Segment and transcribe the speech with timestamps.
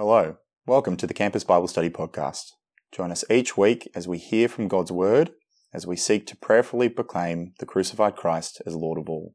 [0.00, 2.52] Hello, welcome to the Campus Bible Study Podcast.
[2.92, 5.32] Join us each week as we hear from God's Word,
[5.74, 9.34] as we seek to prayerfully proclaim the crucified Christ as Lord of all.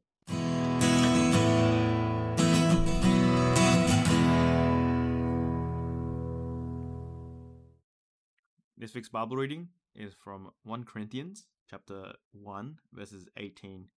[8.78, 13.88] This week's Bible reading is from 1 Corinthians chapter 1 verses 18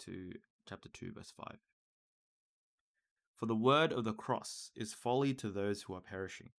[0.00, 0.32] to
[0.68, 1.56] chapter 2 verse 5.
[3.40, 6.50] For the word of the cross is folly to those who are perishing,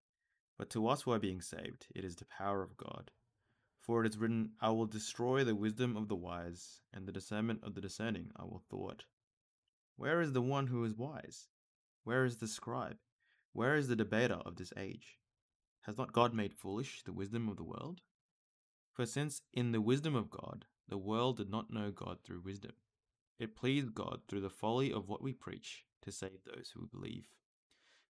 [0.57, 3.12] but to us who are being saved, it is the power of God.
[3.80, 7.59] For it is written, I will destroy the wisdom of the wise, and the discernment
[7.62, 9.05] of the discerning I will thwart.
[9.95, 11.49] Where is the one who is wise?
[12.03, 12.98] Where is the scribe?
[13.53, 15.20] Where is the debater of this age?
[15.81, 18.02] Has not God made foolish the wisdom of the world?
[18.91, 22.73] For since in the wisdom of God, the world did not know God through wisdom,
[23.38, 27.28] it pleased God through the folly of what we preach to save those who believe.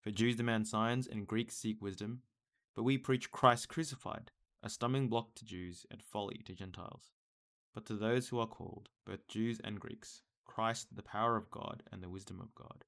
[0.02, 2.22] For Jews demand signs and Greeks seek wisdom,
[2.76, 4.32] but we preach Christ crucified,
[4.64, 7.12] a stumbling block to Jews and folly to Gentiles.
[7.74, 11.84] But to those who are called, both Jews and Greeks, Christ the power of God
[11.92, 12.84] and the wisdom of God.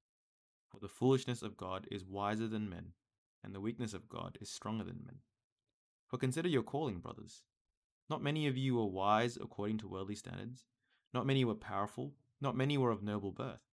[0.70, 2.94] For the foolishness of God is wiser than men,
[3.44, 5.20] and the weakness of God is stronger than men.
[6.08, 7.44] For consider your calling, brothers.
[8.10, 10.66] Not many of you were wise according to worldly standards,
[11.14, 13.73] not many were powerful, not many were of noble birth.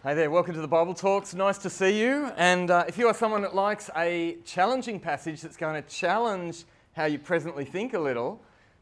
[0.00, 1.34] Hey there, welcome to the Bible Talks.
[1.34, 2.32] Nice to see you.
[2.36, 6.64] And uh, if you are someone that likes a challenging passage that's going to challenge
[6.94, 8.40] how you presently think a little,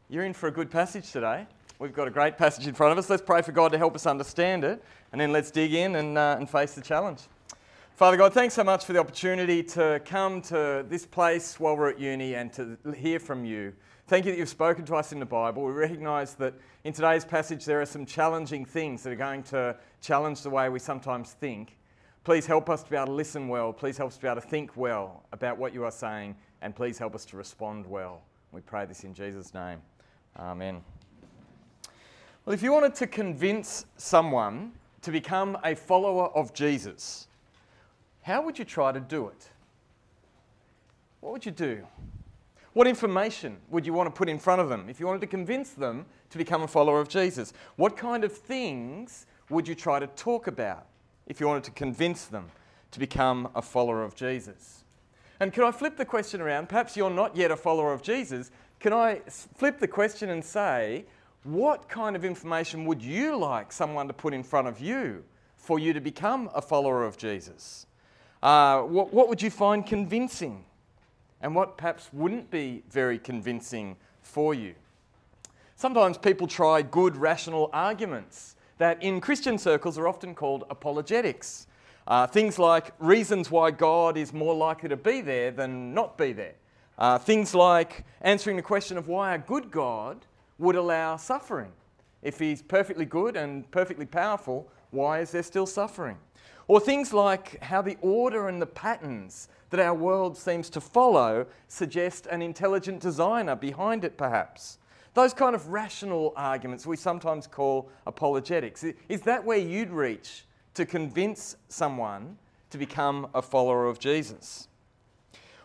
[0.09, 1.45] you're in for a good passage today.
[1.77, 3.09] We've got a great passage in front of us.
[3.09, 6.17] Let's pray for God to help us understand it, and then let's dig in and,
[6.17, 7.19] uh, and face the challenge.
[7.95, 11.89] Father God, thanks so much for the opportunity to come to this place while we're
[11.89, 13.73] at uni and to hear from you.
[14.11, 15.63] Thank you that you've spoken to us in the Bible.
[15.63, 19.77] We recognize that in today's passage there are some challenging things that are going to
[20.01, 21.77] challenge the way we sometimes think.
[22.25, 23.71] Please help us to be able to listen well.
[23.71, 26.35] Please help us to be able to think well about what you are saying.
[26.61, 28.21] And please help us to respond well.
[28.51, 29.79] We pray this in Jesus' name.
[30.37, 30.83] Amen.
[32.43, 34.73] Well, if you wanted to convince someone
[35.03, 37.29] to become a follower of Jesus,
[38.23, 39.49] how would you try to do it?
[41.21, 41.87] What would you do?
[42.73, 45.27] What information would you want to put in front of them if you wanted to
[45.27, 47.51] convince them to become a follower of Jesus?
[47.75, 50.85] What kind of things would you try to talk about
[51.27, 52.49] if you wanted to convince them
[52.91, 54.85] to become a follower of Jesus?
[55.41, 56.69] And can I flip the question around?
[56.69, 58.51] Perhaps you're not yet a follower of Jesus.
[58.79, 61.05] Can I flip the question and say,
[61.43, 65.23] what kind of information would you like someone to put in front of you
[65.57, 67.85] for you to become a follower of Jesus?
[68.41, 70.63] Uh, what, what would you find convincing?
[71.41, 74.75] And what perhaps wouldn't be very convincing for you.
[75.75, 81.67] Sometimes people try good rational arguments that in Christian circles are often called apologetics.
[82.07, 86.33] Uh, things like reasons why God is more likely to be there than not be
[86.33, 86.55] there.
[86.97, 90.25] Uh, things like answering the question of why a good God
[90.59, 91.71] would allow suffering.
[92.21, 96.17] If he's perfectly good and perfectly powerful, why is there still suffering?
[96.71, 101.45] Or things like how the order and the patterns that our world seems to follow
[101.67, 104.77] suggest an intelligent designer behind it, perhaps.
[105.13, 108.85] Those kind of rational arguments we sometimes call apologetics.
[109.09, 110.45] Is that where you'd reach
[110.75, 112.37] to convince someone
[112.69, 114.69] to become a follower of Jesus?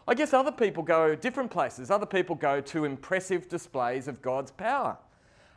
[0.08, 1.88] I guess other people go different places.
[1.88, 4.98] Other people go to impressive displays of God's power.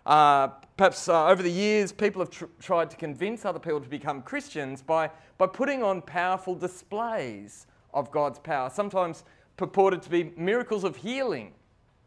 [0.05, 0.47] Uh,
[0.77, 4.21] perhaps uh, over the years, people have tr- tried to convince other people to become
[4.21, 9.23] Christians by, by putting on powerful displays of God's power, sometimes
[9.57, 11.51] purported to be miracles of healing,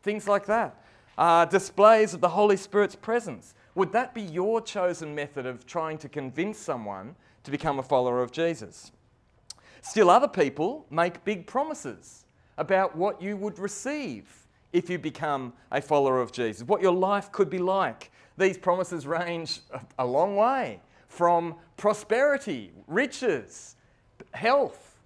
[0.02, 0.82] things like that,
[1.18, 3.54] uh, displays of the Holy Spirit's presence.
[3.74, 7.14] Would that be your chosen method of trying to convince someone
[7.44, 8.92] to become a follower of Jesus?
[9.82, 12.24] Still, other people make big promises
[12.56, 14.41] about what you would receive
[14.72, 18.10] if you become a follower of Jesus, what your life could be like.
[18.38, 19.60] These promises range
[19.98, 23.76] a long way from prosperity, riches,
[24.32, 24.98] health,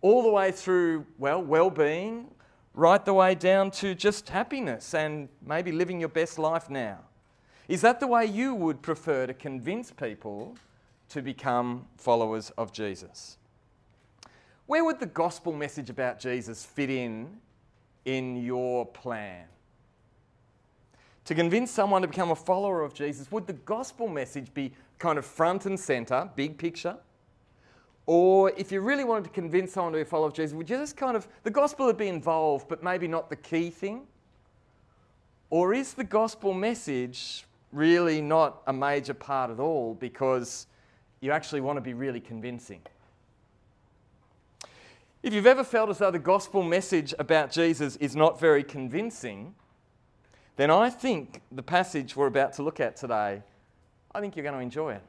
[0.00, 2.28] all the way through, well, well being,
[2.74, 6.98] right the way down to just happiness and maybe living your best life now.
[7.66, 10.56] Is that the way you would prefer to convince people
[11.08, 13.36] to become followers of Jesus?
[14.66, 17.40] Where would the gospel message about Jesus fit in
[18.08, 19.44] in your plan?
[21.26, 25.18] To convince someone to become a follower of Jesus, would the gospel message be kind
[25.18, 26.96] of front and center, big picture?
[28.06, 30.70] Or if you really wanted to convince someone to be a follower of Jesus, would
[30.70, 34.06] you just kind of, the gospel would be involved, but maybe not the key thing?
[35.50, 40.66] Or is the gospel message really not a major part at all because
[41.20, 42.80] you actually want to be really convincing?
[45.20, 49.54] If you've ever felt as though the gospel message about Jesus is not very convincing,
[50.56, 53.42] then I think the passage we're about to look at today,
[54.14, 55.02] I think you're going to enjoy it.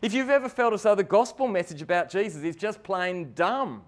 [0.00, 3.82] If you've ever felt as though the gospel message about Jesus is just plain dumb,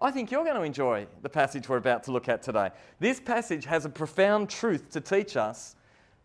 [0.00, 2.70] I think you're going to enjoy the passage we're about to look at today.
[2.98, 5.76] This passage has a profound truth to teach us,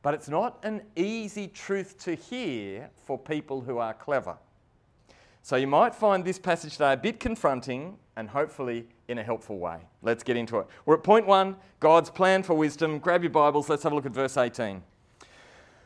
[0.01, 4.37] but it's not an easy truth to hear for people who are clever.
[5.47, 9.59] So you might find this passage today a bit confronting and hopefully in a helpful
[9.59, 9.79] way.
[10.01, 10.67] Let's get into it.
[10.85, 12.99] We're at point one God's plan for wisdom.
[12.99, 14.83] Grab your Bibles, let's have a look at verse 18.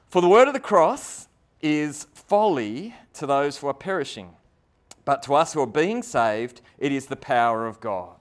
[0.08, 1.28] For the word of the cross
[1.62, 4.32] is folly to those who are perishing,
[5.06, 8.18] but to us who are being saved, it is the power of God.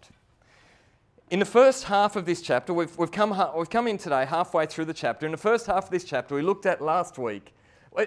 [1.31, 4.67] In the first half of this chapter, we've, we've, come, we've come in today halfway
[4.67, 5.25] through the chapter.
[5.25, 7.55] In the first half of this chapter, we looked at last week,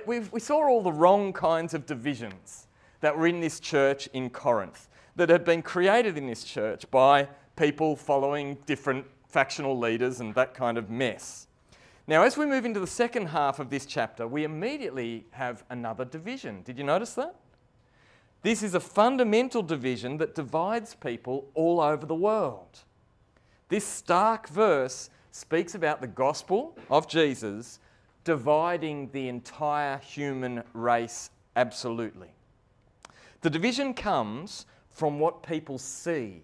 [0.05, 2.67] we we saw all the wrong kinds of divisions
[3.03, 7.27] that were in this church in Corinth, that had been created in this church by
[7.57, 11.47] people following different factional leaders and that kind of mess.
[12.07, 16.05] Now, as we move into the second half of this chapter, we immediately have another
[16.05, 16.61] division.
[16.63, 17.35] Did you notice that?
[18.41, 22.79] This is a fundamental division that divides people all over the world.
[23.67, 27.79] This stark verse speaks about the gospel of Jesus
[28.23, 32.29] dividing the entire human race absolutely.
[33.43, 36.43] The division comes from what people see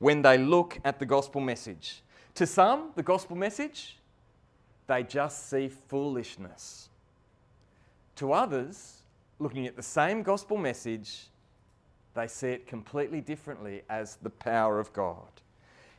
[0.00, 2.02] when they look at the gospel message.
[2.34, 3.96] To some, the gospel message
[4.88, 6.88] they just see foolishness.
[8.16, 9.02] To others,
[9.38, 11.28] looking at the same gospel message,
[12.14, 15.28] they see it completely differently as the power of God.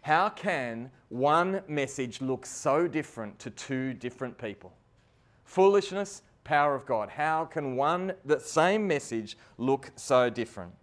[0.02, 4.74] How can one message look so different to two different people?
[5.46, 7.10] Foolishness, power of God.
[7.10, 10.74] How can one, the same message, look so different?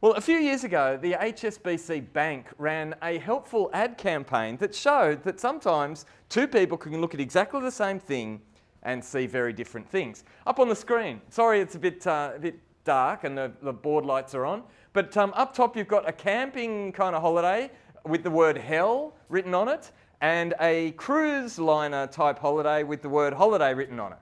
[0.00, 5.22] Well, a few years ago, the HSBC Bank ran a helpful ad campaign that showed
[5.24, 8.40] that sometimes two people can look at exactly the same thing
[8.82, 10.24] and see very different things.
[10.46, 13.72] Up on the screen, sorry it's a bit, uh, a bit dark and the, the
[13.72, 14.62] board lights are on,
[14.94, 17.70] but um, up top you've got a camping kind of holiday
[18.06, 23.08] with the word hell written on it and a cruise liner type holiday with the
[23.08, 24.18] word holiday written on it.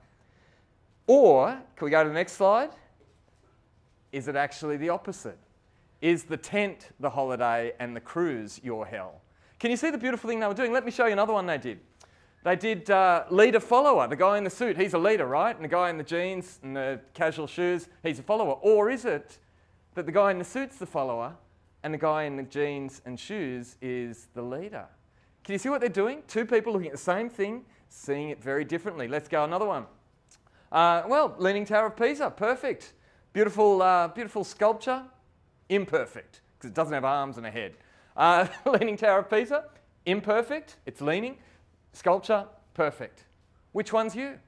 [1.09, 2.71] Or, can we go to the next slide?
[4.13, 5.39] Is it actually the opposite?
[6.03, 9.23] Is the tent the holiday and the cruise your hell?
[9.59, 10.73] Can you see the beautiful thing they were doing?
[10.73, 11.81] Let me show you another one they did.
[12.45, 14.07] They did uh, leader follower.
[14.07, 15.57] The guy in the suit, he's a leader, right?
[15.57, 18.53] And the guy in the jeans and the casual shoes, he's a follower.
[18.61, 19.39] Or is it
[19.95, 21.35] that the guy in the suit's the follower
[21.83, 24.85] and the guy in the jeans and shoes is the leader?
[25.43, 26.23] Can you see what they're doing?
[26.29, 29.09] Two people looking at the same thing, seeing it very differently.
[29.09, 29.87] Let's go another one.
[30.71, 32.93] Uh, well, Leaning Tower of Pisa, perfect.
[33.33, 35.03] Beautiful, uh, beautiful sculpture,
[35.69, 37.75] imperfect, because it doesn't have arms and a head.
[38.17, 39.65] Uh, leaning Tower of Pisa,
[40.07, 41.37] imperfect, it's leaning.
[41.93, 42.45] Sculpture,
[42.75, 43.25] perfect.
[43.73, 44.39] Which one's you?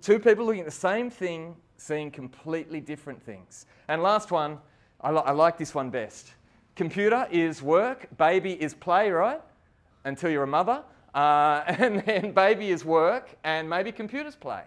[0.00, 3.66] Two people looking at the same thing, seeing completely different things.
[3.88, 4.58] And last one,
[5.00, 6.32] I, li- I like this one best.
[6.74, 9.40] Computer is work, baby is play, right?
[10.04, 10.82] Until you're a mother.
[11.14, 14.62] Uh, and then baby is work, and maybe computers play.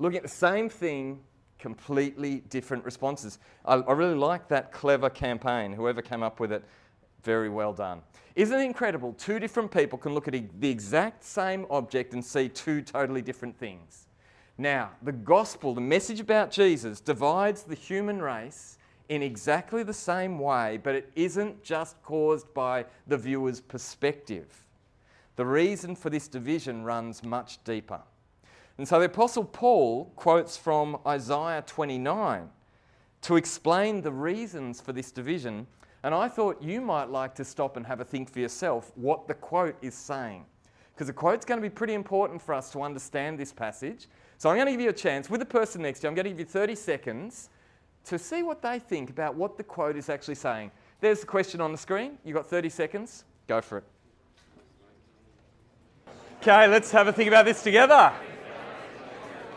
[0.00, 1.20] Looking at the same thing,
[1.58, 3.38] completely different responses.
[3.66, 5.74] I, I really like that clever campaign.
[5.74, 6.64] Whoever came up with it,
[7.22, 8.00] very well done.
[8.34, 9.12] Isn't it incredible?
[9.12, 13.58] Two different people can look at the exact same object and see two totally different
[13.58, 14.06] things.
[14.56, 18.78] Now, the gospel, the message about Jesus, divides the human race
[19.10, 24.64] in exactly the same way, but it isn't just caused by the viewer's perspective.
[25.36, 28.00] The reason for this division runs much deeper.
[28.80, 32.48] And so the Apostle Paul quotes from Isaiah 29
[33.20, 35.66] to explain the reasons for this division
[36.02, 39.28] And I thought you might like to stop and have a think for yourself what
[39.28, 40.46] the quote is saying.
[40.94, 44.08] Because the quote's going to be pretty important for us to understand this passage.
[44.38, 46.08] So I'm going to give you a chance with the person next to you.
[46.08, 47.50] I'm going to give you 30 seconds
[48.06, 50.70] to see what they think about what the quote is actually saying.
[51.02, 52.16] There's the question on the screen.
[52.24, 53.24] You've got 30 seconds.
[53.46, 53.84] Go for it.
[56.40, 58.10] Okay, let's have a think about this together.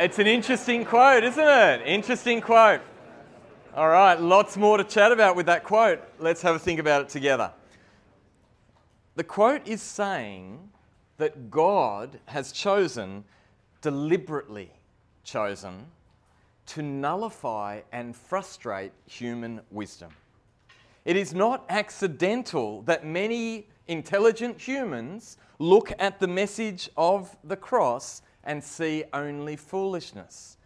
[0.04, 1.88] It's an interesting quote, isn't it?
[1.88, 2.82] Interesting quote.
[3.74, 6.02] All right, lots more to chat about with that quote.
[6.20, 7.54] Let's have a think about it together.
[9.16, 10.72] The quote is saying
[11.20, 13.24] that God has chosen,
[13.80, 14.74] deliberately
[15.24, 15.86] chosen,
[16.66, 20.12] to nullify and frustrate human wisdom.
[21.06, 28.22] It is not accidental that many intelligent humans look at the message of the cross
[28.44, 30.58] and see only foolishness.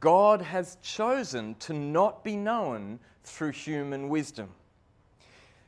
[0.00, 4.48] God has chosen to not be known through human wisdom.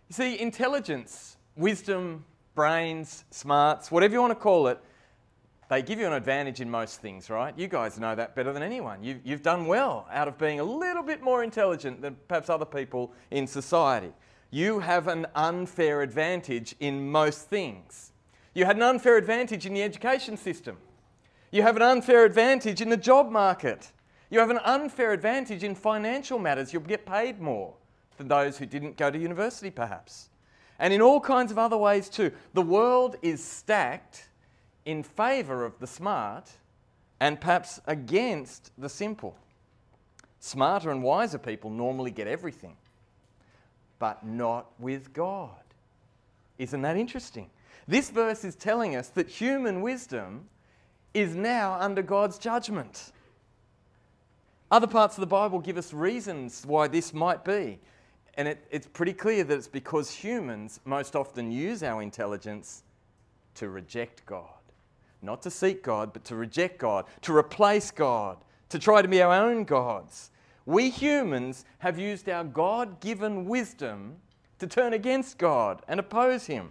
[0.09, 4.79] You see, intelligence, wisdom, brains, smarts, whatever you want to call it,
[5.69, 7.59] they give you an advantage in most things, right?
[7.59, 9.03] You guys know that better than anyone.
[9.03, 12.67] You've, you've done well out of being a little bit more intelligent than perhaps other
[12.67, 14.13] people in society.
[14.51, 18.13] You have an unfair advantage in most things.
[18.53, 20.77] You had an unfair advantage in the education system.
[21.53, 23.93] You have an unfair advantage in the job market.
[24.31, 26.73] You have an unfair advantage in financial matters.
[26.73, 27.75] You'll get paid more
[28.17, 30.31] than those who didn't go to university, perhaps.
[30.79, 32.33] And in all kinds of other ways, too.
[32.55, 34.31] The world is stacked
[34.87, 36.51] in favour of the smart
[37.21, 39.37] and perhaps against the simple.
[40.41, 42.77] Smarter and wiser people normally get everything,
[43.99, 45.51] but not with God.
[46.59, 47.51] Isn't that interesting?
[47.87, 50.49] This verse is telling us that human wisdom
[51.15, 53.13] is now under God's judgment.
[54.71, 57.79] Other parts of the Bible give us reasons why this might be.
[58.35, 62.83] And it, it's pretty clear that it's because humans most often use our intelligence
[63.57, 64.49] to reject God
[65.23, 68.39] not to seek God, but to reject God, to replace God,
[68.69, 70.31] to try to be our own gods.
[70.67, 74.17] We humans have used our God given wisdom
[74.59, 76.71] to turn against God and oppose Him.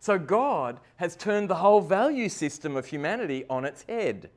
[0.00, 4.30] So God has turned the whole value system of humanity on its head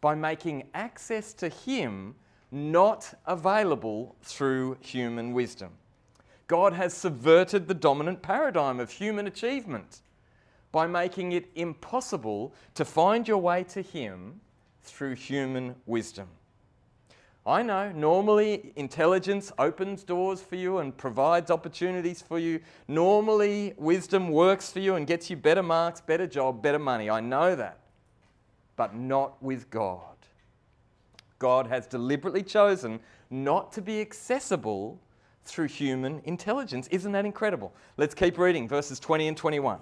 [0.00, 2.14] by making access to Him
[2.50, 5.70] not available through human wisdom.
[6.46, 10.00] God has subverted the dominant paradigm of human achievement
[10.70, 14.40] by making it impossible to find your way to Him
[14.82, 16.28] through human wisdom.
[17.46, 22.58] I know, normally intelligence opens doors for you and provides opportunities for you.
[22.88, 27.08] Normally, wisdom works for you and gets you better marks, better job, better money.
[27.08, 27.78] I know that.
[28.74, 30.16] But not with God.
[31.38, 32.98] God has deliberately chosen
[33.30, 34.98] not to be accessible
[35.44, 36.88] through human intelligence.
[36.88, 37.72] Isn't that incredible?
[37.96, 39.78] Let's keep reading verses 20 and 21.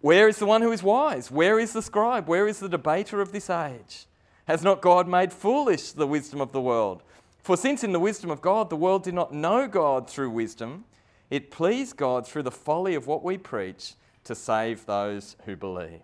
[0.00, 1.32] Where is the one who is wise?
[1.32, 2.28] Where is the scribe?
[2.28, 4.06] Where is the debater of this age?
[4.48, 7.02] Has not God made foolish the wisdom of the world?
[7.42, 10.86] For since in the wisdom of God the world did not know God through wisdom,
[11.28, 13.92] it pleased God through the folly of what we preach
[14.24, 16.00] to save those who believe.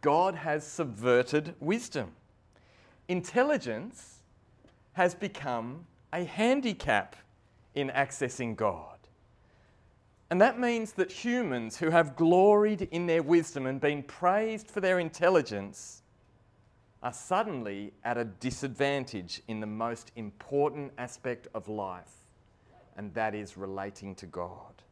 [0.00, 2.12] God has subverted wisdom.
[3.08, 4.20] Intelligence
[4.92, 7.16] has become a handicap
[7.74, 8.98] in accessing God.
[10.30, 14.80] And that means that humans who have gloried in their wisdom and been praised for
[14.80, 16.01] their intelligence
[17.02, 22.12] are suddenly at a disadvantage in the most important aspect of life,
[22.96, 24.82] and that is relating to God.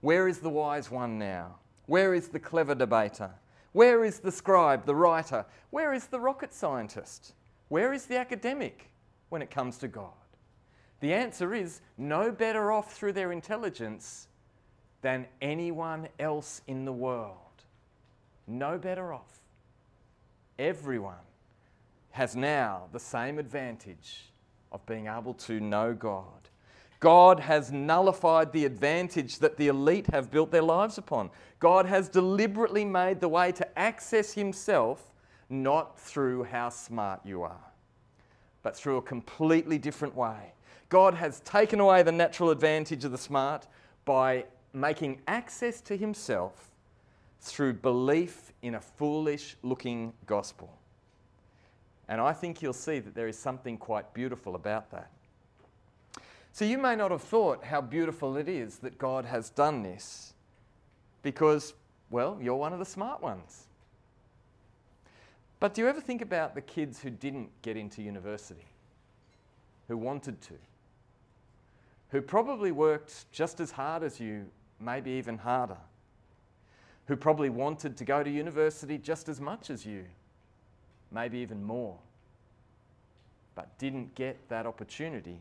[0.00, 1.56] Where is the wise one now?
[1.86, 3.30] Where is the clever debater?
[3.72, 5.44] Where is the scribe, the writer?
[5.70, 7.34] Where is the rocket scientist?
[7.68, 8.90] Where is the academic
[9.28, 10.12] when it comes to God?
[11.00, 14.28] The answer is no better off through their intelligence
[15.02, 17.36] than anyone else in the world.
[18.46, 19.41] No better off.
[20.62, 21.26] Everyone
[22.12, 24.30] has now the same advantage
[24.70, 26.48] of being able to know God.
[27.00, 31.30] God has nullified the advantage that the elite have built their lives upon.
[31.58, 35.12] God has deliberately made the way to access Himself
[35.50, 37.72] not through how smart you are,
[38.62, 40.52] but through a completely different way.
[40.90, 43.66] God has taken away the natural advantage of the smart
[44.04, 46.71] by making access to himself
[47.42, 50.72] through belief in a foolish looking gospel.
[52.08, 55.10] And I think you'll see that there is something quite beautiful about that.
[56.52, 60.34] So you may not have thought how beautiful it is that God has done this
[61.22, 61.74] because,
[62.10, 63.64] well, you're one of the smart ones.
[65.60, 68.66] But do you ever think about the kids who didn't get into university,
[69.88, 70.54] who wanted to?
[72.12, 74.44] who probably worked just as hard as you,
[74.78, 75.78] maybe even harder,
[77.06, 80.04] who probably wanted to go to university just as much as you,
[81.10, 81.98] maybe even more,
[83.54, 85.40] but didn't get that opportunity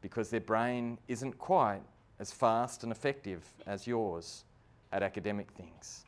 [0.00, 1.82] because their brain isn't quite
[2.18, 4.44] as fast and effective as yours
[4.92, 6.04] at academic things.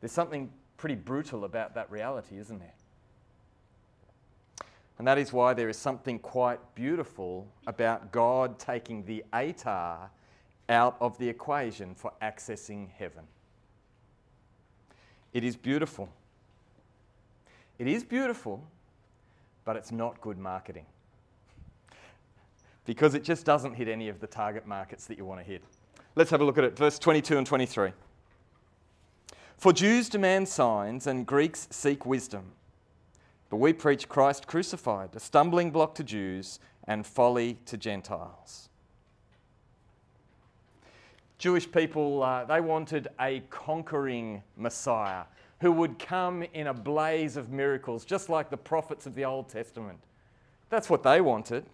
[0.00, 2.74] There's something pretty brutal about that reality, isn't there?
[4.98, 10.08] And that is why there is something quite beautiful about God taking the ATAR
[10.68, 13.24] out of the equation for accessing heaven.
[15.32, 16.08] It is beautiful.
[17.78, 18.64] It is beautiful,
[19.64, 20.86] but it's not good marketing
[22.84, 25.62] because it just doesn't hit any of the target markets that you want to hit.
[26.14, 27.92] Let's have a look at it, verse 22 and 23.
[29.56, 32.52] For Jews demand signs and Greeks seek wisdom.
[33.50, 38.68] But we preach Christ crucified, a stumbling block to Jews and folly to Gentiles.
[41.38, 45.24] Jewish people, uh, they wanted a conquering Messiah
[45.60, 49.48] who would come in a blaze of miracles, just like the prophets of the Old
[49.48, 49.98] Testament.
[50.68, 51.64] That's what they wanted.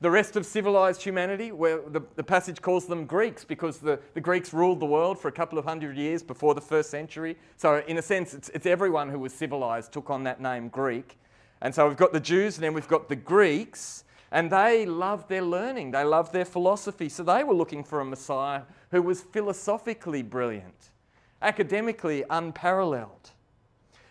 [0.00, 4.20] The rest of civilized humanity, where the, the passage calls them Greeks because the, the
[4.20, 7.36] Greeks ruled the world for a couple of hundred years before the first century.
[7.56, 11.18] So, in a sense, it's, it's everyone who was civilized took on that name Greek.
[11.60, 15.28] And so we've got the Jews and then we've got the Greeks, and they loved
[15.28, 17.10] their learning, they loved their philosophy.
[17.10, 20.90] So they were looking for a Messiah who was philosophically brilliant,
[21.42, 23.30] academically unparalleled.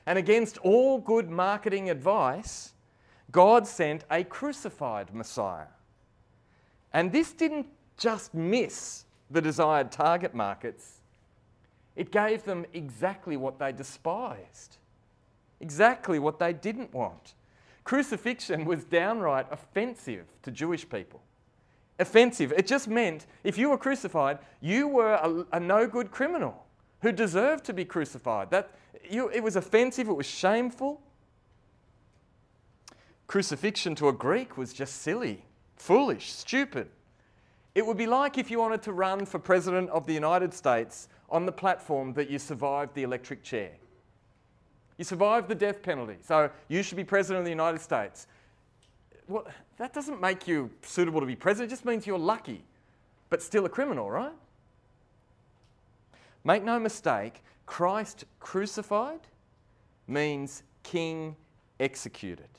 [0.05, 2.73] And against all good marketing advice,
[3.31, 5.67] God sent a crucified Messiah.
[6.93, 7.65] And this didn't
[7.97, 10.99] just miss the desired target markets,
[11.95, 14.77] it gave them exactly what they despised,
[15.59, 17.33] exactly what they didn't want.
[17.91, 21.21] Crucifixion was downright offensive to Jewish people.
[22.00, 22.53] Offensive.
[22.53, 26.65] It just meant if you were crucified, you were a, a no good criminal
[27.01, 28.50] who deserved to be crucified.
[28.50, 28.71] That,
[29.10, 31.01] you, it was offensive, it was shameful.
[33.27, 35.43] Crucifixion to a Greek was just silly
[35.75, 36.88] foolish, stupid.
[37.75, 41.10] It would be like if you wanted to run for President of the United States
[41.30, 43.71] on the platform that you survived the electric chair.
[45.01, 48.27] You survived the death penalty, so you should be President of the United States.
[49.27, 52.63] Well, that doesn't make you suitable to be president, it just means you're lucky,
[53.31, 54.35] but still a criminal, right?
[56.43, 59.21] Make no mistake, Christ crucified
[60.07, 61.35] means king
[61.79, 62.49] executed.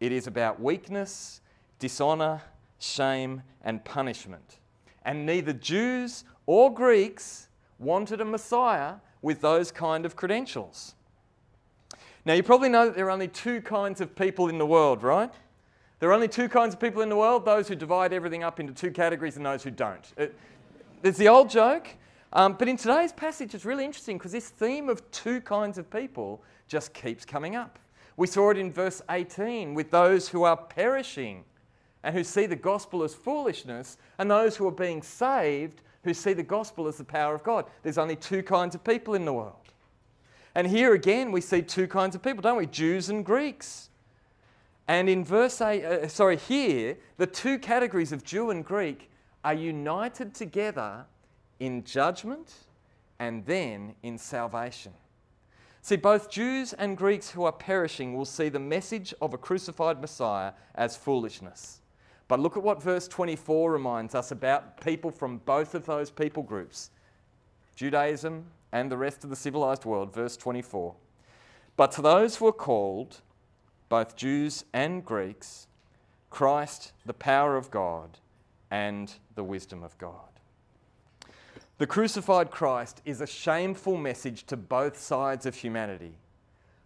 [0.00, 1.42] It is about weakness
[1.78, 2.40] dishonour,
[2.78, 4.60] shame, and punishment.
[5.04, 8.94] And neither Jews or Greeks wanted a Messiah
[9.26, 10.94] with those kind of credentials.
[12.24, 15.02] Now, you probably know that there are only two kinds of people in the world,
[15.02, 15.32] right?
[15.98, 18.60] There are only two kinds of people in the world those who divide everything up
[18.60, 20.12] into two categories and those who don't.
[20.16, 20.38] It,
[21.02, 21.88] there's the old joke,
[22.34, 25.90] um, but in today's passage, it's really interesting because this theme of two kinds of
[25.90, 27.80] people just keeps coming up.
[28.16, 31.42] We saw it in verse 18 with those who are perishing
[32.04, 36.32] and who see the gospel as foolishness, and those who are being saved who see
[36.32, 37.66] the gospel as the power of God.
[37.82, 39.72] There's only two kinds of people in the world.
[40.54, 42.66] And here again, we see two kinds of people, don't we?
[42.66, 43.90] Jews and Greeks.
[44.88, 49.10] And in verse 8, uh, sorry, here, the two categories of Jew and Greek
[49.44, 51.04] are united together
[51.58, 52.54] in judgment
[53.18, 54.92] and then in salvation.
[55.82, 60.00] See, both Jews and Greeks who are perishing will see the message of a crucified
[60.00, 61.80] Messiah as foolishness.
[62.28, 66.42] But look at what verse 24 reminds us about people from both of those people
[66.42, 66.90] groups
[67.76, 70.12] Judaism and the rest of the civilized world.
[70.12, 70.94] Verse 24.
[71.76, 73.20] But to those who are called,
[73.88, 75.68] both Jews and Greeks,
[76.30, 78.18] Christ, the power of God
[78.70, 80.12] and the wisdom of God.
[81.78, 86.14] The crucified Christ is a shameful message to both sides of humanity.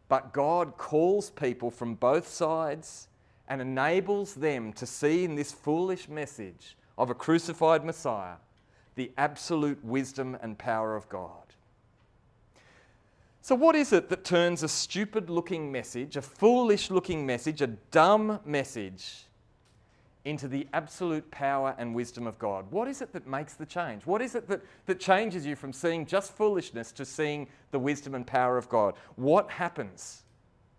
[0.09, 3.07] But God calls people from both sides
[3.51, 8.37] and enables them to see in this foolish message of a crucified Messiah
[8.95, 11.43] the absolute wisdom and power of God.
[13.43, 17.67] So, what is it that turns a stupid looking message, a foolish looking message, a
[17.67, 19.25] dumb message,
[20.25, 22.71] into the absolute power and wisdom of God?
[22.71, 24.05] What is it that makes the change?
[24.05, 28.15] What is it that, that changes you from seeing just foolishness to seeing the wisdom
[28.15, 28.95] and power of God?
[29.17, 30.23] What happens?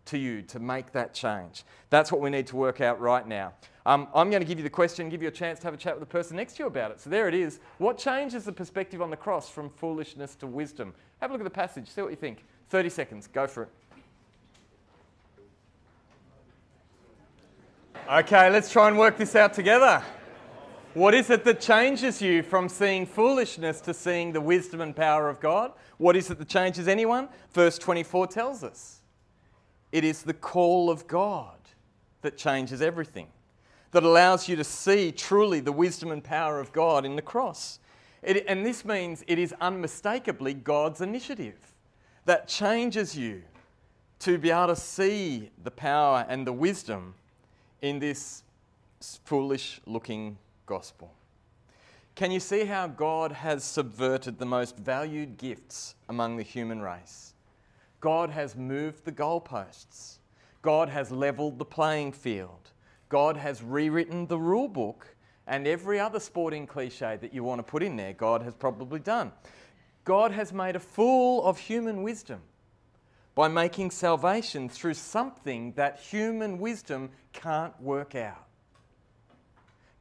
[0.06, 1.64] To you to make that change?
[1.90, 3.54] That's what we need to work out right now.
[3.86, 5.78] Um, I'm going to give you the question, give you a chance to have a
[5.78, 7.00] chat with the person next to you about it.
[7.00, 7.60] So there it is.
[7.80, 10.94] What changes the perspective on the cross from foolishness to wisdom?
[11.20, 12.44] Have a look at the passage, see what you think.
[12.70, 13.70] 30 seconds, go for it.
[18.12, 20.04] Okay, let's try and work this out together.
[20.94, 25.30] What is it that changes you from seeing foolishness to seeing the wisdom and power
[25.30, 25.72] of God?
[25.98, 27.30] What is it that changes anyone?
[27.54, 29.01] Verse 24 tells us
[29.92, 31.58] it is the call of God
[32.22, 33.28] that changes everything,
[33.92, 37.80] that allows you to see truly the wisdom and power of God in the cross.
[38.24, 41.58] It, and this means it is unmistakably God's initiative
[42.26, 43.42] that changes you
[44.20, 47.16] to be able to see the power and the wisdom
[47.82, 48.44] in this
[49.26, 51.12] foolish looking gospel.
[52.14, 57.31] Can you see how God has subverted the most valued gifts among the human race?
[58.02, 60.18] God has moved the goalposts.
[60.62, 62.72] God has leveled the playing field.
[63.10, 65.16] God has rewritten the rule book
[65.48, 69.00] and every other sporting cliche that you want to put in there, God has probably
[69.00, 69.32] done.
[70.04, 72.42] God has made a fool of human wisdom
[73.36, 78.48] by making salvation through something that human wisdom can't work out.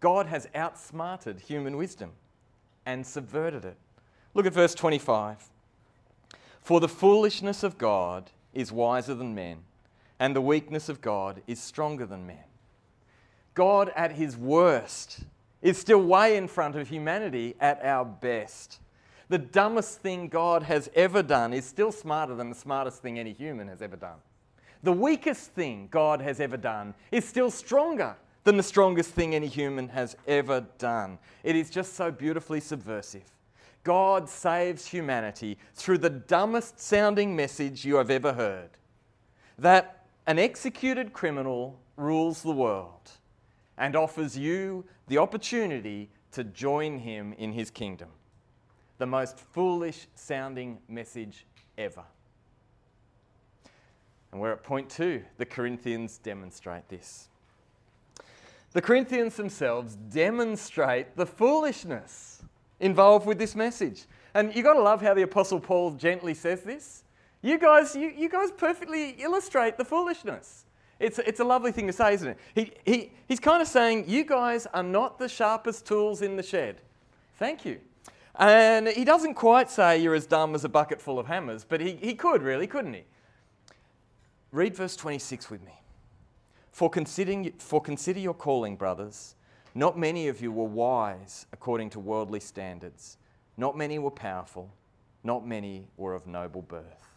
[0.00, 2.12] God has outsmarted human wisdom
[2.86, 3.76] and subverted it.
[4.34, 5.50] Look at verse 25.
[6.60, 9.58] For the foolishness of God is wiser than men,
[10.18, 12.44] and the weakness of God is stronger than men.
[13.54, 15.20] God, at his worst,
[15.62, 18.78] is still way in front of humanity at our best.
[19.28, 23.32] The dumbest thing God has ever done is still smarter than the smartest thing any
[23.32, 24.18] human has ever done.
[24.82, 29.46] The weakest thing God has ever done is still stronger than the strongest thing any
[29.46, 31.18] human has ever done.
[31.44, 33.30] It is just so beautifully subversive.
[33.82, 38.70] God saves humanity through the dumbest sounding message you have ever heard
[39.58, 43.10] that an executed criminal rules the world
[43.78, 48.08] and offers you the opportunity to join him in his kingdom.
[48.98, 51.46] The most foolish sounding message
[51.78, 52.04] ever.
[54.30, 55.22] And we're at point two.
[55.38, 57.28] The Corinthians demonstrate this.
[58.72, 62.39] The Corinthians themselves demonstrate the foolishness
[62.80, 64.06] involved with this message.
[64.34, 67.04] And you've got to love how the Apostle Paul gently says this.
[67.42, 70.64] You guys, you, you guys perfectly illustrate the foolishness.
[70.98, 72.38] It's, it's a lovely thing to say, isn't it?
[72.54, 76.42] He, he, he's kind of saying, You guys are not the sharpest tools in the
[76.42, 76.82] shed.
[77.38, 77.80] Thank you.
[78.38, 81.80] And he doesn't quite say you're as dumb as a bucket full of hammers, but
[81.80, 83.04] he, he could really, couldn't he?
[84.52, 85.72] Read verse 26 with me.
[86.70, 89.34] For, considering, for consider your calling, brothers.
[89.74, 93.18] Not many of you were wise according to worldly standards.
[93.56, 94.70] Not many were powerful.
[95.22, 97.10] Not many were of noble birth.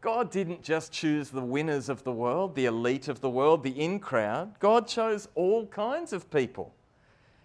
[0.00, 3.78] God didn't just choose the winners of the world, the elite of the world, the
[3.78, 4.58] in crowd.
[4.58, 6.74] God chose all kinds of people.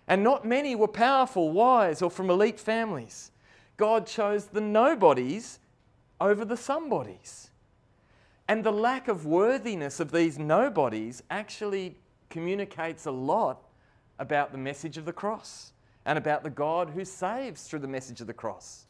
[0.08, 3.32] And not many were powerful, wise, or from elite families.
[3.76, 5.60] God chose the nobodies
[6.22, 7.50] over the somebodies.
[8.48, 11.98] And the lack of worthiness of these nobodies actually
[12.30, 13.62] communicates a lot
[14.20, 15.72] about the message of the cross
[16.06, 18.86] and about the God who saves through the message of the cross.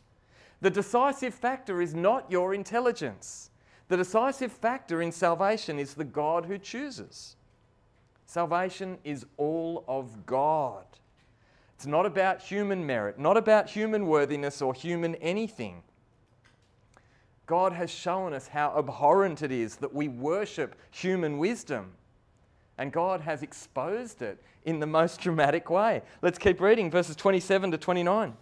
[0.61, 3.49] The decisive factor is not your intelligence.
[3.87, 7.35] The decisive factor in salvation is the God who chooses.
[8.25, 10.85] Salvation is all of God.
[11.75, 15.83] It's not about human merit, not about human worthiness or human anything.
[17.45, 21.91] God has shown us how abhorrent it is that we worship human wisdom.
[22.77, 26.01] And God has exposed it in the most dramatic way.
[26.21, 28.35] Let's keep reading verses 27 to 29.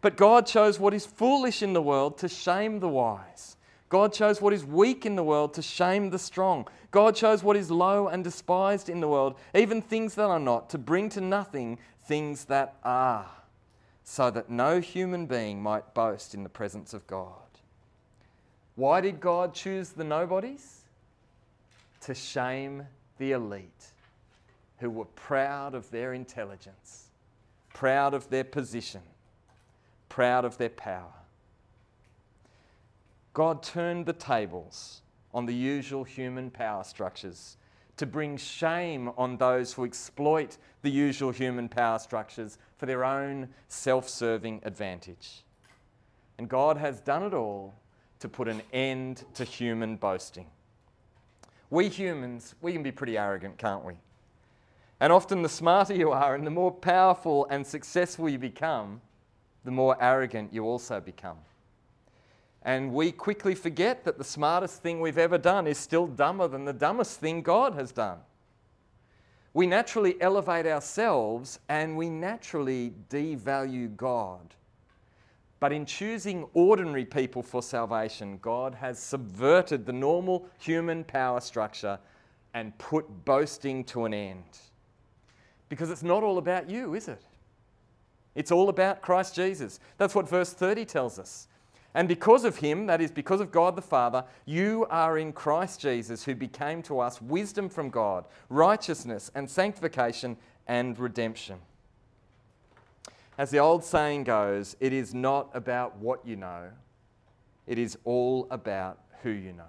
[0.00, 3.56] But God chose what is foolish in the world to shame the wise.
[3.88, 6.68] God chose what is weak in the world to shame the strong.
[6.90, 10.70] God chose what is low and despised in the world, even things that are not,
[10.70, 13.28] to bring to nothing things that are,
[14.04, 17.32] so that no human being might boast in the presence of God.
[18.76, 20.82] Why did God choose the nobodies?
[22.02, 22.86] To shame
[23.18, 23.92] the elite
[24.78, 27.08] who were proud of their intelligence,
[27.74, 29.02] proud of their position,
[30.08, 31.12] proud of their power.
[33.34, 35.02] God turned the tables
[35.34, 37.56] on the usual human power structures
[37.96, 43.48] to bring shame on those who exploit the usual human power structures for their own
[43.66, 45.44] self serving advantage.
[46.38, 47.74] And God has done it all
[48.20, 50.46] to put an end to human boasting.
[51.70, 53.94] We humans, we can be pretty arrogant, can't we?
[55.00, 59.00] And often, the smarter you are and the more powerful and successful you become,
[59.64, 61.38] the more arrogant you also become.
[62.62, 66.64] And we quickly forget that the smartest thing we've ever done is still dumber than
[66.64, 68.18] the dumbest thing God has done.
[69.54, 74.54] We naturally elevate ourselves and we naturally devalue God.
[75.60, 81.98] But in choosing ordinary people for salvation, God has subverted the normal human power structure
[82.54, 84.58] and put boasting to an end.
[85.68, 87.22] Because it's not all about you, is it?
[88.34, 89.80] It's all about Christ Jesus.
[89.96, 91.48] That's what verse 30 tells us.
[91.94, 95.80] And because of him, that is, because of God the Father, you are in Christ
[95.80, 100.36] Jesus, who became to us wisdom from God, righteousness and sanctification
[100.68, 101.58] and redemption.
[103.38, 106.70] As the old saying goes, it is not about what you know,
[107.66, 109.64] it is all about who you know,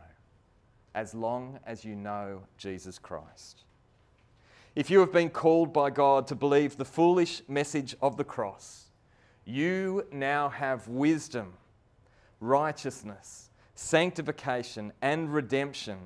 [0.95, 3.63] as long as you know Jesus Christ.
[4.75, 8.85] If you have been called by God to believe the foolish message of the cross,
[9.45, 11.53] you now have wisdom
[12.39, 15.97] righteousness, sanctification, and redemption.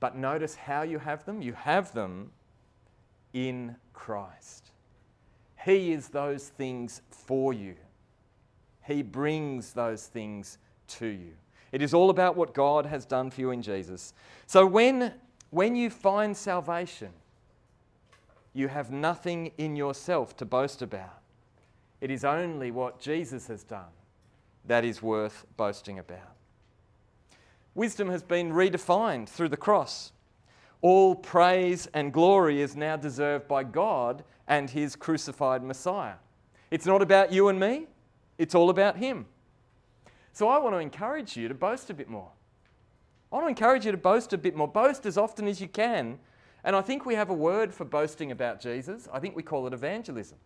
[0.00, 1.40] But notice how you have them.
[1.40, 2.32] You have them
[3.32, 4.65] in Christ.
[5.66, 7.74] He is those things for you,
[8.86, 11.32] He brings those things to you.
[11.72, 14.14] It is all about what God has done for you in Jesus.
[14.46, 15.12] So when,
[15.50, 17.10] when you find salvation,
[18.54, 21.20] you have nothing in yourself to boast about.
[22.00, 23.92] It is only what Jesus has done
[24.66, 26.36] that is worth boasting about.
[27.74, 30.12] Wisdom has been redefined through the cross.
[30.88, 36.14] All praise and glory is now deserved by God and His crucified Messiah.
[36.70, 37.88] It's not about you and me,
[38.38, 39.26] it's all about Him.
[40.32, 42.30] So I want to encourage you to boast a bit more.
[43.32, 44.68] I want to encourage you to boast a bit more.
[44.68, 46.20] Boast as often as you can.
[46.62, 49.08] And I think we have a word for boasting about Jesus.
[49.12, 50.38] I think we call it evangelism.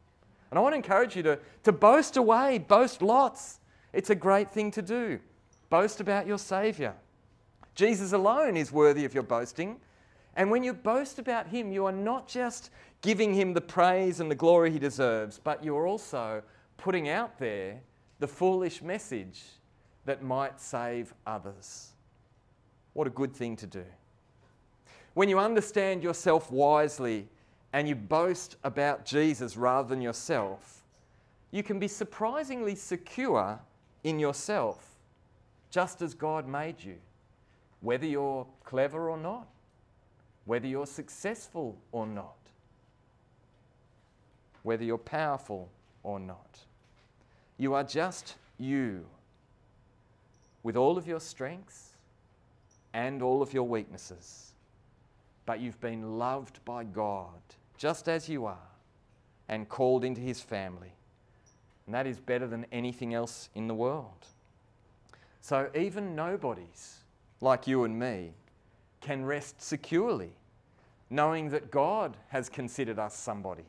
[0.51, 3.61] And I want to encourage you to, to boast away, boast lots.
[3.93, 5.21] It's a great thing to do.
[5.69, 6.95] Boast about your Saviour.
[7.75, 9.79] Jesus alone is worthy of your boasting.
[10.37, 12.71] And when you boast about Him, you are not just
[13.03, 16.43] giving Him the praise and the glory He deserves, but you're also
[16.77, 17.81] putting out there
[18.19, 19.43] the foolish message
[20.05, 21.91] that might save others.
[22.93, 23.85] What a good thing to do.
[25.15, 27.29] When you understand yourself wisely
[27.73, 30.83] and you boast about Jesus rather than yourself,
[31.51, 33.59] you can be surprisingly secure
[34.05, 34.99] in yourself,
[35.71, 36.97] just as God made you,
[37.81, 39.47] whether you're clever or not,
[40.51, 42.35] whether you're successful or not,
[44.65, 45.71] whether you're powerful
[46.03, 46.59] or not.
[47.57, 49.07] You are just you,
[50.65, 51.91] with all of your strengths
[52.93, 54.51] and all of your weaknesses.
[55.47, 57.41] But you've been loved by God
[57.79, 58.69] just as you are
[59.49, 60.95] and called into his family.
[61.87, 64.27] And that is better than anything else in the world.
[65.43, 67.05] So even nobodies
[67.41, 68.33] like you and me
[69.01, 70.33] can rest securely
[71.11, 73.67] knowing that God has considered us somebody.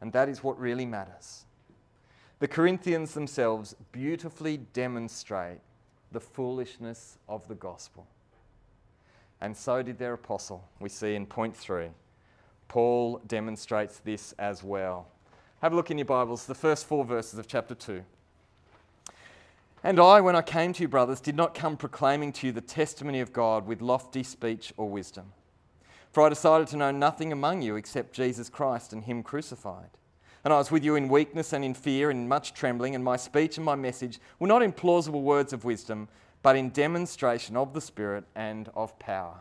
[0.00, 1.44] And that is what really matters.
[2.38, 5.58] The Corinthians themselves beautifully demonstrate
[6.12, 8.06] the foolishness of the gospel.
[9.40, 11.88] And so did their apostle, we see in point three.
[12.68, 15.08] Paul demonstrates this as well.
[15.60, 18.02] Have a look in your Bibles, the first four verses of chapter 2.
[19.82, 22.60] And I, when I came to you, brothers, did not come proclaiming to you the
[22.60, 25.32] testimony of God with lofty speech or wisdom.
[26.14, 29.90] For I decided to know nothing among you except Jesus Christ and Him crucified.
[30.44, 33.16] And I was with you in weakness and in fear and much trembling, and my
[33.16, 36.06] speech and my message were not in plausible words of wisdom,
[36.40, 39.40] but in demonstration of the Spirit and of power.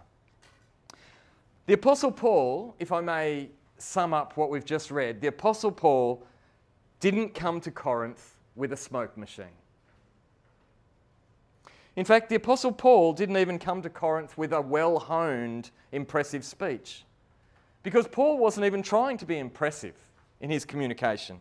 [1.67, 6.25] The Apostle Paul, if I may sum up what we've just read, the Apostle Paul
[6.99, 9.45] didn't come to Corinth with a smoke machine.
[11.95, 16.43] In fact, the Apostle Paul didn't even come to Corinth with a well honed, impressive
[16.43, 17.03] speech.
[17.83, 19.95] Because Paul wasn't even trying to be impressive
[20.41, 21.39] in his communication.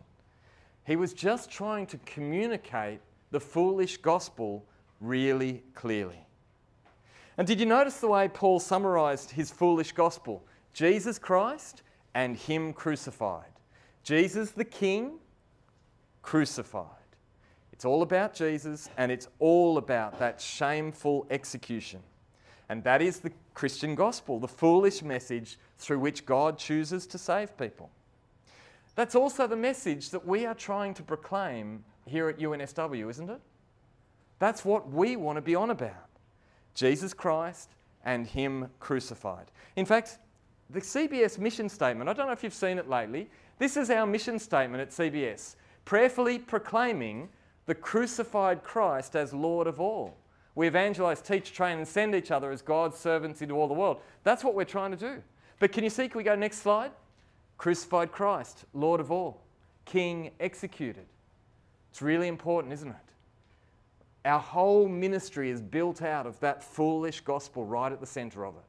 [0.85, 2.99] He was just trying to communicate
[3.31, 4.65] the foolish gospel
[4.99, 6.19] really clearly.
[7.37, 10.43] And did you notice the way Paul summarized his foolish gospel?
[10.73, 13.51] Jesus Christ and Him crucified.
[14.03, 15.19] Jesus the King,
[16.21, 16.87] crucified.
[17.73, 22.01] It's all about Jesus and it's all about that shameful execution.
[22.69, 27.57] And that is the Christian gospel, the foolish message through which God chooses to save
[27.57, 27.89] people.
[28.95, 33.41] That's also the message that we are trying to proclaim here at UNSW, isn't it?
[34.37, 36.09] That's what we want to be on about
[36.75, 37.69] Jesus Christ
[38.05, 39.51] and Him crucified.
[39.75, 40.19] In fact,
[40.69, 43.29] the CBS mission statement, I don't know if you've seen it lately.
[43.57, 45.55] This is our mission statement at CBS
[45.85, 47.29] prayerfully proclaiming
[47.65, 50.17] the crucified Christ as Lord of all.
[50.55, 53.97] We evangelize, teach, train, and send each other as God's servants into all the world.
[54.23, 55.23] That's what we're trying to do.
[55.59, 56.07] But can you see?
[56.07, 56.91] Can we go next slide?
[57.57, 59.41] Crucified Christ, Lord of all,
[59.85, 61.05] King executed.
[61.91, 62.95] It's really important, isn't it?
[64.25, 68.55] Our whole ministry is built out of that foolish gospel right at the center of
[68.55, 68.63] it.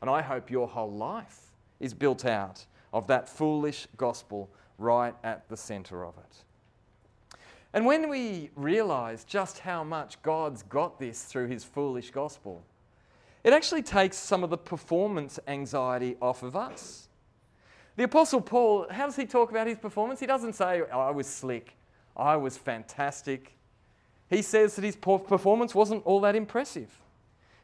[0.00, 5.48] And I hope your whole life is built out of that foolish gospel right at
[5.48, 6.44] the centre of it.
[7.74, 12.62] And when we realise just how much God's got this through his foolish gospel,
[13.42, 17.08] it actually takes some of the performance anxiety off of us.
[17.96, 20.20] The Apostle Paul, how does he talk about his performance?
[20.20, 21.76] He doesn't say, oh, I was slick,
[22.16, 23.52] I was fantastic.
[24.30, 26.96] He says that his performance wasn't all that impressive.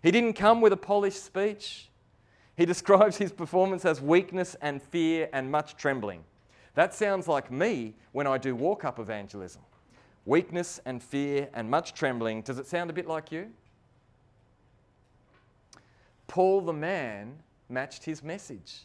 [0.02, 1.88] He didn't come with a polished speech.
[2.56, 6.24] He describes his performance as weakness and fear and much trembling.
[6.74, 9.62] That sounds like me when I do walk up evangelism.
[10.26, 12.42] Weakness and fear and much trembling.
[12.42, 13.50] Does it sound a bit like you?
[16.26, 17.34] Paul the man
[17.68, 18.82] matched his message.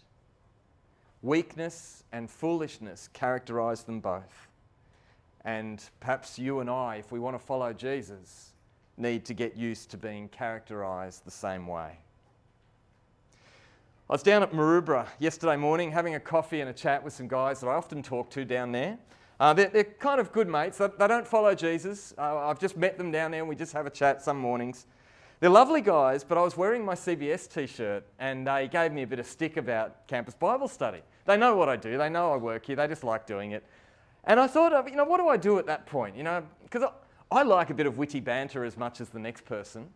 [1.22, 4.48] Weakness and foolishness characterized them both.
[5.44, 8.54] And perhaps you and I, if we want to follow Jesus,
[8.98, 11.98] need to get used to being characterized the same way.
[14.10, 17.28] I was down at Maroubra yesterday morning having a coffee and a chat with some
[17.28, 18.98] guys that I often talk to down there.
[19.40, 20.78] Uh, they're, they're, kind of good mates.
[20.78, 22.14] They, they don't follow Jesus.
[22.18, 24.86] Uh, I've just met them down there and we just have a chat some mornings.
[25.42, 29.04] They're lovely guys, but I was wearing my CBS t shirt and they gave me
[29.04, 31.02] a bit of stick about campus Bible study.
[31.26, 33.64] They know what I do, they know I work here, they just like doing it.
[34.24, 36.16] And I thought, you know, what do I do at that point?
[36.16, 39.20] You know, because I, I like a bit of witty banter as much as the
[39.20, 39.90] next person.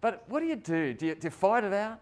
[0.00, 0.94] But what do you do?
[0.94, 2.00] Do you, do you fight it out?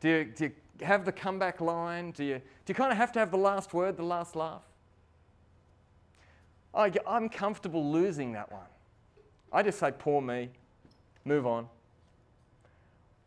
[0.00, 2.12] Do you, do you have the comeback line?
[2.12, 4.62] Do you, do you kind of have to have the last word, the last laugh?
[6.76, 8.66] Oh, I, I'm comfortable losing that one.
[9.50, 10.50] I just say, poor me,
[11.24, 11.68] move on.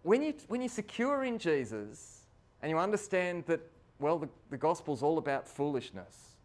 [0.04, 2.22] When, you, when you're secure in Jesus
[2.62, 3.60] and you understand that,
[4.00, 6.36] well, the, the gospel's all about foolishness,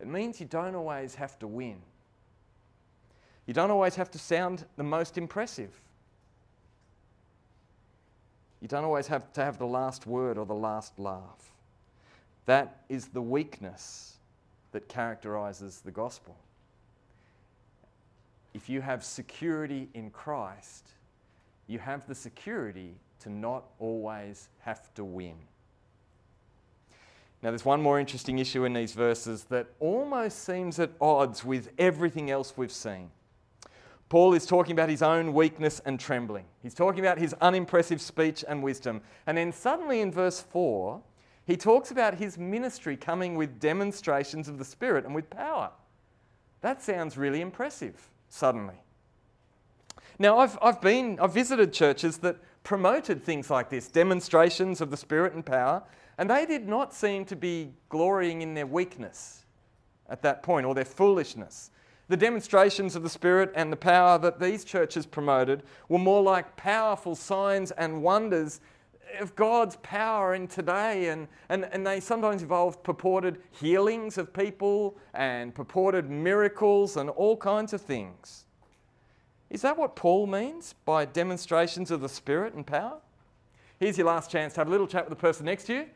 [0.00, 1.76] it means you don't always have to win.
[3.46, 5.80] You don't always have to sound the most impressive.
[8.60, 11.52] You don't always have to have the last word or the last laugh.
[12.46, 14.17] That is the weakness
[14.72, 16.36] that characterizes the gospel.
[18.54, 20.88] If you have security in Christ,
[21.66, 25.34] you have the security to not always have to win.
[27.42, 31.70] Now, there's one more interesting issue in these verses that almost seems at odds with
[31.78, 33.10] everything else we've seen.
[34.08, 36.46] Paul is talking about his own weakness and trembling.
[36.62, 39.02] He's talking about his unimpressive speech and wisdom.
[39.26, 41.00] And then suddenly in verse 4,
[41.48, 45.70] he talks about his ministry coming with demonstrations of the Spirit and with power.
[46.60, 48.74] That sounds really impressive, suddenly.
[50.18, 54.96] Now, I've, I've been, I've visited churches that promoted things like this demonstrations of the
[54.98, 55.82] Spirit and power,
[56.18, 59.46] and they did not seem to be glorying in their weakness
[60.10, 61.70] at that point or their foolishness.
[62.08, 66.56] The demonstrations of the Spirit and the power that these churches promoted were more like
[66.56, 68.60] powerful signs and wonders
[69.18, 71.08] of God's power in today.
[71.08, 77.36] And, and, and they sometimes involved purported healings of people and purported miracles and all
[77.36, 78.44] kinds of things.
[79.50, 82.98] Is that what Paul means by demonstrations of the Spirit and power?
[83.80, 85.86] Here's your last chance to have a little chat with the person next to you.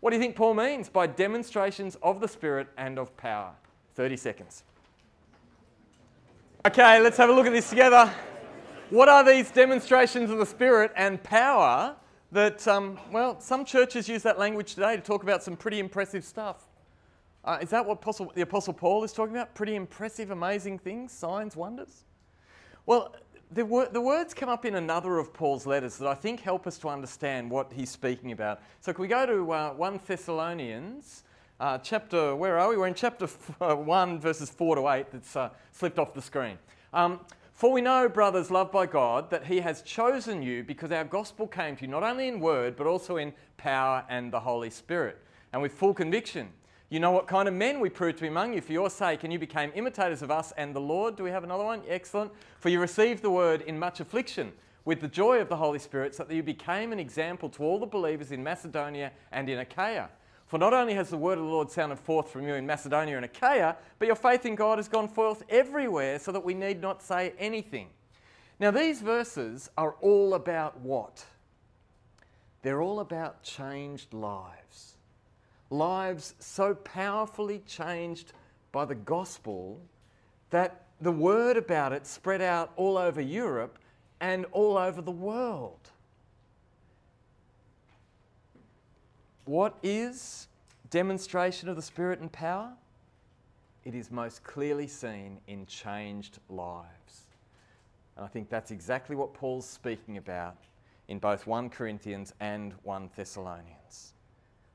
[0.00, 3.52] What do you think Paul means by demonstrations of the Spirit and of power?
[3.94, 4.64] 30 seconds.
[6.66, 8.12] Okay, let's have a look at this together.
[8.90, 11.96] What are these demonstrations of the Spirit and power
[12.32, 16.24] that, um, well, some churches use that language today to talk about some pretty impressive
[16.24, 16.66] stuff?
[17.44, 19.54] Uh, is that what Apostle, the Apostle Paul is talking about?
[19.54, 22.04] Pretty impressive, amazing things, signs, wonders?
[22.86, 23.14] Well,
[23.50, 26.66] the, wor- the words come up in another of Paul's letters that I think help
[26.66, 28.60] us to understand what he's speaking about.
[28.80, 31.24] So, can we go to uh, 1 Thessalonians
[31.58, 32.76] uh, chapter, where are we?
[32.76, 36.22] We're in chapter f- uh, 1, verses 4 to 8, that's uh, slipped off the
[36.22, 36.56] screen.
[36.92, 37.20] Um,
[37.60, 41.46] for we know, brothers, loved by God, that He has chosen you because our gospel
[41.46, 45.18] came to you not only in word, but also in power and the Holy Spirit,
[45.52, 46.48] and with full conviction.
[46.88, 49.24] You know what kind of men we proved to be among you for your sake,
[49.24, 51.16] and you became imitators of us and the Lord.
[51.16, 51.82] Do we have another one?
[51.86, 52.32] Excellent.
[52.60, 54.52] For you received the word in much affliction
[54.86, 57.78] with the joy of the Holy Spirit, so that you became an example to all
[57.78, 60.08] the believers in Macedonia and in Achaia.
[60.50, 63.14] For not only has the word of the Lord sounded forth from you in Macedonia
[63.14, 66.80] and Achaia, but your faith in God has gone forth everywhere so that we need
[66.80, 67.86] not say anything.
[68.58, 71.24] Now, these verses are all about what?
[72.62, 74.96] They're all about changed lives.
[75.70, 78.32] Lives so powerfully changed
[78.72, 79.80] by the gospel
[80.50, 83.78] that the word about it spread out all over Europe
[84.20, 85.90] and all over the world.
[89.50, 90.46] What is
[90.90, 92.70] demonstration of the Spirit and power?
[93.84, 97.26] It is most clearly seen in changed lives.
[98.14, 100.56] And I think that's exactly what Paul's speaking about
[101.08, 104.12] in both 1 Corinthians and 1 Thessalonians.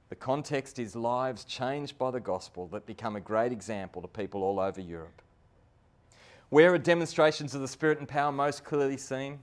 [0.09, 4.43] The context is lives changed by the gospel that become a great example to people
[4.43, 5.21] all over Europe.
[6.49, 9.39] Where are demonstrations of the Spirit and power most clearly seen?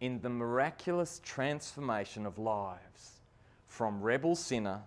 [0.00, 3.17] In the miraculous transformation of lives
[3.68, 4.80] from rebel sinner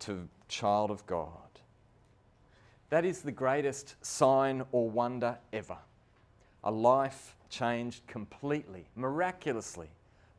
[0.00, 1.36] to child of God.
[2.90, 5.78] That is the greatest sign or wonder ever.
[6.64, 9.88] A life changed completely, miraculously,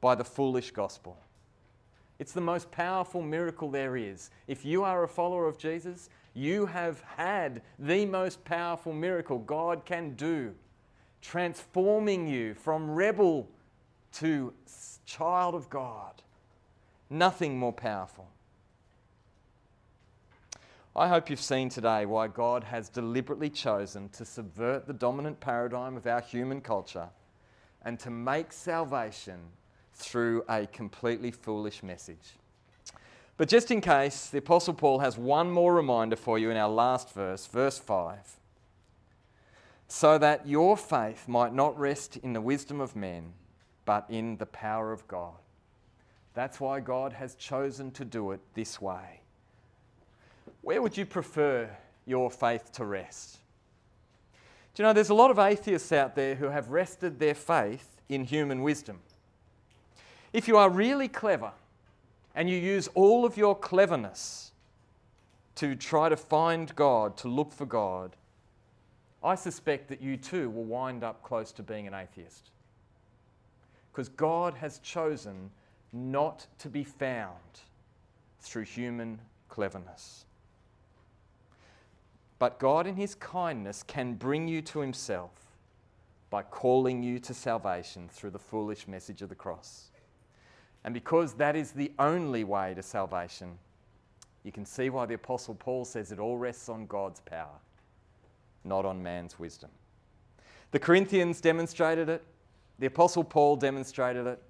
[0.01, 1.17] by the foolish gospel.
[2.19, 4.29] It's the most powerful miracle there is.
[4.47, 9.85] If you are a follower of Jesus, you have had the most powerful miracle God
[9.85, 10.53] can do,
[11.21, 13.47] transforming you from rebel
[14.13, 14.53] to
[15.05, 16.21] child of God.
[17.13, 18.27] Nothing more powerful.
[20.95, 25.95] I hope you've seen today why God has deliberately chosen to subvert the dominant paradigm
[25.95, 27.09] of our human culture
[27.85, 29.37] and to make salvation
[29.93, 32.33] through a completely foolish message.
[33.37, 36.69] But just in case, the Apostle Paul has one more reminder for you in our
[36.69, 38.17] last verse, verse 5.
[39.87, 43.33] So that your faith might not rest in the wisdom of men,
[43.85, 45.35] but in the power of God.
[46.33, 49.21] That's why God has chosen to do it this way.
[50.61, 51.69] Where would you prefer
[52.05, 53.39] your faith to rest?
[54.73, 58.01] Do you know, there's a lot of atheists out there who have rested their faith
[58.09, 58.99] in human wisdom.
[60.31, 61.51] If you are really clever
[62.33, 64.51] and you use all of your cleverness
[65.55, 68.15] to try to find God, to look for God,
[69.23, 72.49] I suspect that you too will wind up close to being an atheist.
[73.91, 75.51] Because God has chosen
[75.93, 77.37] not to be found
[78.39, 80.25] through human cleverness.
[82.39, 85.31] But God, in His kindness, can bring you to Himself
[86.29, 89.91] by calling you to salvation through the foolish message of the cross.
[90.83, 93.57] And because that is the only way to salvation,
[94.43, 97.59] you can see why the Apostle Paul says it all rests on God's power,
[98.65, 99.69] not on man's wisdom.
[100.71, 102.23] The Corinthians demonstrated it,
[102.79, 104.41] the Apostle Paul demonstrated it.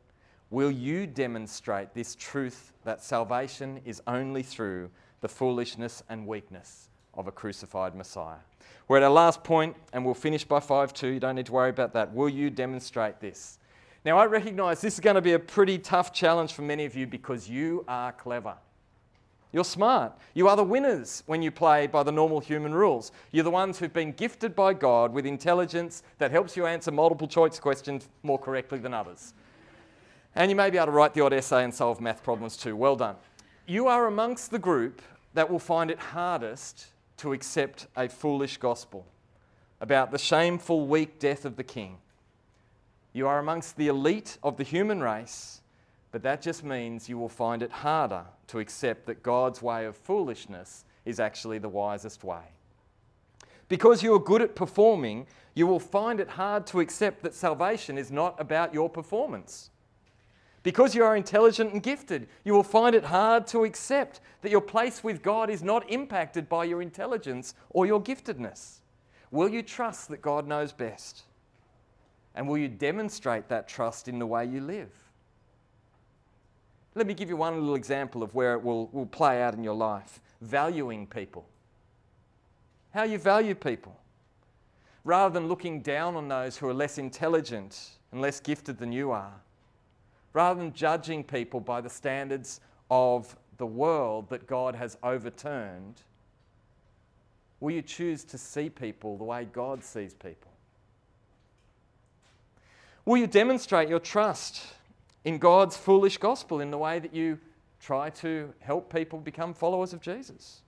[0.53, 4.91] Will you demonstrate this truth that salvation is only through
[5.21, 8.37] the foolishness and weakness of a crucified Messiah?
[8.87, 11.07] We're at our last point, and we'll finish by 5 2.
[11.07, 12.13] You don't need to worry about that.
[12.13, 13.57] Will you demonstrate this?
[14.05, 16.95] Now, I recognize this is going to be a pretty tough challenge for many of
[16.95, 18.53] you because you are clever.
[19.53, 20.13] You're smart.
[20.35, 23.11] You are the winners when you play by the normal human rules.
[23.31, 27.27] You're the ones who've been gifted by God with intelligence that helps you answer multiple
[27.27, 29.33] choice questions more correctly than others.
[30.35, 32.75] And you may be able to write the odd essay and solve math problems too.
[32.75, 33.15] Well done.
[33.67, 35.01] You are amongst the group
[35.33, 39.05] that will find it hardest to accept a foolish gospel
[39.79, 41.97] about the shameful, weak death of the king.
[43.13, 45.61] You are amongst the elite of the human race,
[46.11, 49.95] but that just means you will find it harder to accept that God's way of
[49.95, 52.41] foolishness is actually the wisest way.
[53.69, 57.97] Because you are good at performing, you will find it hard to accept that salvation
[57.97, 59.69] is not about your performance.
[60.63, 64.61] Because you are intelligent and gifted, you will find it hard to accept that your
[64.61, 68.79] place with God is not impacted by your intelligence or your giftedness.
[69.29, 71.23] Will you trust that God knows best?
[72.33, 74.91] And will you demonstrate that trust in the way you live?
[76.95, 79.63] Let me give you one little example of where it will, will play out in
[79.63, 81.45] your life valuing people.
[82.93, 83.97] How you value people.
[85.03, 89.11] Rather than looking down on those who are less intelligent and less gifted than you
[89.11, 89.33] are,
[90.33, 92.59] rather than judging people by the standards
[92.89, 96.01] of the world that God has overturned,
[97.59, 100.51] will you choose to see people the way God sees people?
[103.05, 104.65] Will you demonstrate your trust
[105.23, 107.37] in God's foolish gospel in the way that you
[107.79, 110.61] try to help people become followers of Jesus?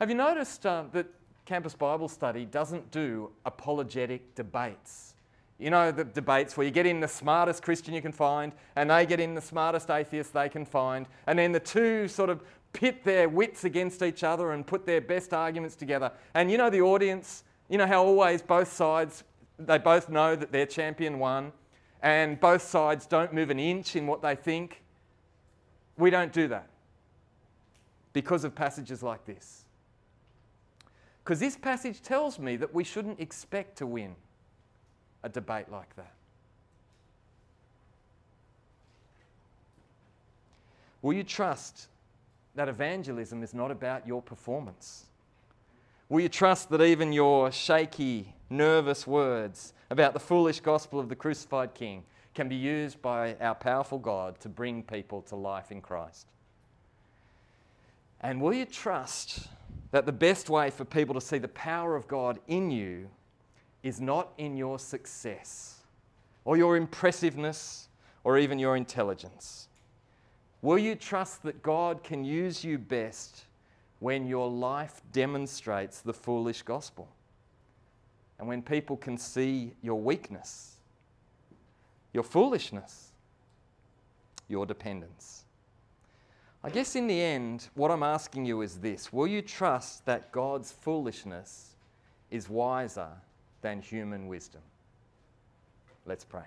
[0.00, 1.06] Have you noticed uh, that
[1.44, 5.14] Campus Bible Study doesn't do apologetic debates?
[5.62, 8.90] You know, the debates where you get in the smartest Christian you can find, and
[8.90, 12.42] they get in the smartest atheist they can find, and then the two sort of
[12.72, 16.10] pit their wits against each other and put their best arguments together.
[16.34, 19.22] And you know, the audience, you know how always both sides
[19.56, 21.52] they both know that their champion won,
[22.02, 24.82] and both sides don't move an inch in what they think.
[25.96, 26.66] We don't do that
[28.12, 29.64] because of passages like this.
[31.22, 34.16] Because this passage tells me that we shouldn't expect to win
[35.22, 36.12] a debate like that.
[41.00, 41.88] Will you trust
[42.54, 45.06] that evangelism is not about your performance?
[46.08, 51.16] Will you trust that even your shaky, nervous words about the foolish gospel of the
[51.16, 52.04] crucified King
[52.34, 56.26] can be used by our powerful God to bring people to life in Christ.
[58.20, 59.48] And will you trust
[59.90, 63.08] that the best way for people to see the power of God in you
[63.82, 65.80] is not in your success
[66.44, 67.88] or your impressiveness
[68.24, 69.68] or even your intelligence?
[70.60, 73.44] Will you trust that God can use you best
[73.98, 77.08] when your life demonstrates the foolish gospel?
[78.38, 80.76] And when people can see your weakness,
[82.12, 83.12] your foolishness,
[84.48, 85.44] your dependence.
[86.64, 90.30] I guess in the end, what I'm asking you is this Will you trust that
[90.30, 91.74] God's foolishness
[92.30, 93.08] is wiser
[93.62, 94.60] than human wisdom?
[96.04, 96.44] Let's pray.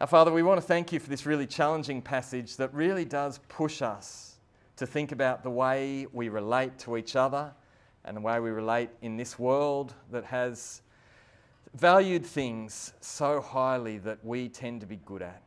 [0.00, 3.38] Our Father, we want to thank you for this really challenging passage that really does
[3.48, 4.36] push us
[4.76, 7.52] to think about the way we relate to each other
[8.04, 10.82] and the way we relate in this world that has
[11.74, 15.42] valued things so highly that we tend to be good at.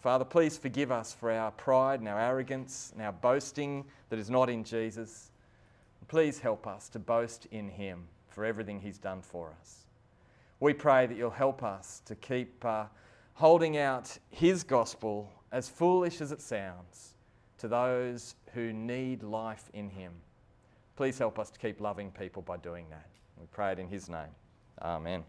[0.00, 4.28] Father, please forgive us for our pride and our arrogance and our boasting that is
[4.28, 5.30] not in Jesus.
[6.08, 9.86] Please help us to boast in Him for everything He's done for us.
[10.60, 12.84] We pray that you'll help us to keep uh,
[13.34, 17.14] holding out His gospel, as foolish as it sounds,
[17.58, 20.12] to those who need life in Him.
[20.96, 23.06] Please help us to keep loving people by doing that.
[23.38, 24.34] We pray it in His name.
[24.80, 25.24] Amen.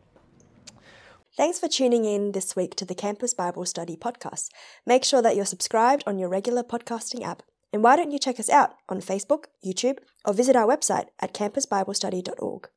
[1.35, 4.49] Thanks for tuning in this week to the Campus Bible Study podcast.
[4.85, 7.41] Make sure that you're subscribed on your regular podcasting app.
[7.71, 11.33] And why don't you check us out on Facebook, YouTube, or visit our website at
[11.33, 12.69] campusbiblestudy.org.